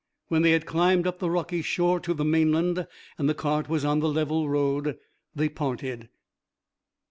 [0.29, 2.87] When they had climbed up the rocky shore to the mainland,
[3.19, 4.97] and the cart was on the level road,
[5.35, 6.09] they parted.